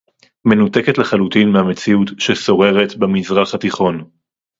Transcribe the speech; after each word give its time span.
מנותקת 0.45 0.97
לחלוטין 0.97 1.49
מהמציאות 1.49 2.07
ששוררת 2.19 2.95
במזרח 2.97 3.53
התיכון 3.53 4.09